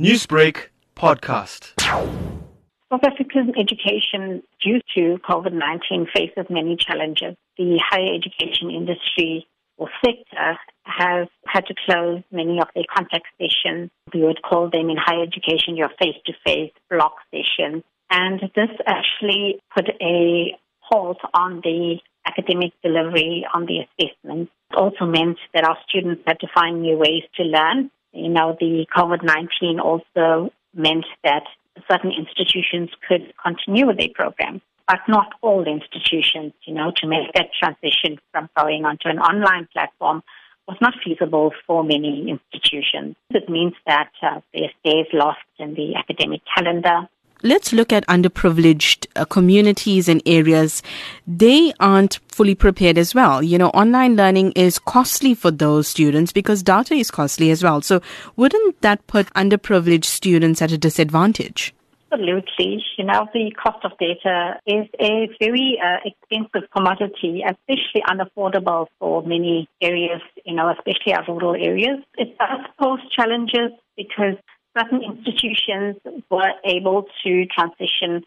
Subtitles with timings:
[0.00, 1.80] Newsbreak podcast.
[1.80, 7.36] South Africa's education, due to COVID 19, faces many challenges.
[7.56, 9.46] The higher education industry
[9.76, 13.90] or sector has had to close many of their contact sessions.
[14.12, 17.84] We would call them in higher education your face to face block sessions.
[18.10, 24.50] And this actually put a halt on the academic delivery on the assessments.
[24.72, 28.56] It also meant that our students had to find new ways to learn you know,
[28.58, 31.44] the COVID-19 also meant that
[31.90, 37.32] certain institutions could continue with their program, but not all institutions, you know, to make
[37.34, 40.22] that transition from going onto an online platform
[40.66, 43.16] was not feasible for many institutions.
[43.30, 47.08] It means that uh, their stays lost in the academic calendar.
[47.46, 50.82] Let's look at underprivileged uh, communities and areas.
[51.26, 53.42] They aren't fully prepared as well.
[53.42, 57.82] You know, online learning is costly for those students because data is costly as well.
[57.82, 58.00] So
[58.36, 61.74] wouldn't that put underprivileged students at a disadvantage?
[62.10, 62.82] Absolutely.
[62.96, 69.22] You know, the cost of data is a very uh, expensive commodity, especially unaffordable for
[69.22, 71.98] many areas, you know, especially our rural areas.
[72.16, 74.36] It does pose challenges because
[74.76, 75.96] certain institutions
[76.30, 78.24] were able to transition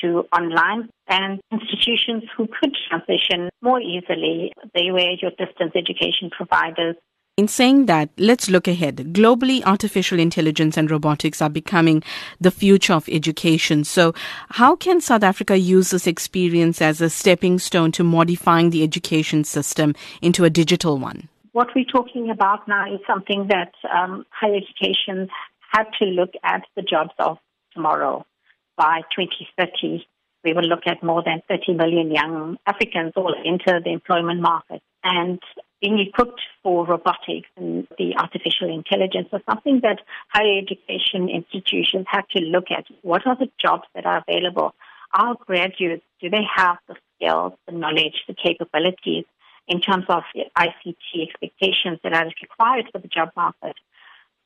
[0.00, 6.96] to online and institutions who could transition more easily, they were your distance education providers.
[7.36, 8.96] In saying that, let's look ahead.
[9.14, 12.02] Globally, artificial intelligence and robotics are becoming
[12.40, 13.84] the future of education.
[13.84, 14.12] So,
[14.50, 19.44] how can South Africa use this experience as a stepping stone to modifying the education
[19.44, 21.28] system into a digital one?
[21.52, 25.28] What we're talking about now is something that um, higher education
[25.70, 27.38] had to look at the jobs of
[27.74, 28.26] tomorrow.
[28.76, 30.06] By 2030,
[30.44, 34.82] we will look at more than 30 million young Africans all enter the employment market.
[35.04, 35.38] And
[35.80, 42.22] being equipped for robotics and the artificial intelligence was something that higher education institutions had
[42.36, 42.84] to look at.
[43.02, 44.74] What are the jobs that are available?
[45.14, 49.24] Our graduates, do they have the skills, the knowledge, the capabilities
[49.68, 53.76] in terms of ICT expectations that are required for the job market?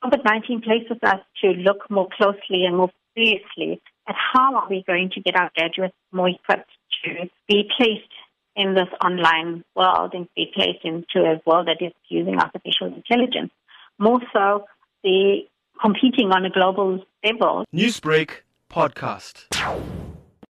[0.05, 4.85] COVID 19 places us to look more closely and more seriously at how are we
[4.87, 6.71] going to get our graduates more equipped
[7.05, 8.13] to be placed
[8.57, 13.51] in this online world and be placed into a world that is using artificial intelligence.
[13.99, 14.67] More so,
[15.03, 15.41] the
[15.81, 17.65] competing on a global level.
[17.75, 19.47] Newsbreak podcast.